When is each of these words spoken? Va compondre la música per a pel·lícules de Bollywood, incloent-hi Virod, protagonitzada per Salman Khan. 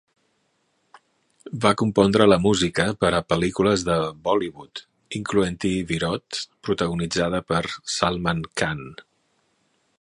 Va 1.65 1.73
compondre 1.81 2.25
la 2.31 2.39
música 2.45 2.85
per 3.03 3.11
a 3.17 3.19
pel·lícules 3.33 3.83
de 3.89 3.97
Bollywood, 4.29 4.83
incloent-hi 5.21 5.73
Virod, 5.95 6.43
protagonitzada 6.69 7.47
per 7.53 7.63
Salman 7.99 8.43
Khan. 8.63 8.87